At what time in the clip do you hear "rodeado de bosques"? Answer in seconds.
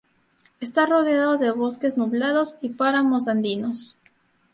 0.87-1.95